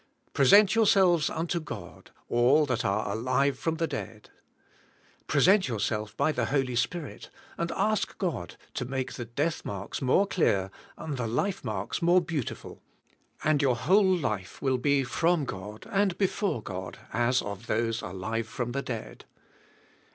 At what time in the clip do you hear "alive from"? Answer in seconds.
3.11-3.75, 18.01-18.71